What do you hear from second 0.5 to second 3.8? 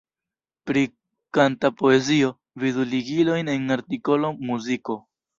Pri kanta poezio, vidu ligilojn en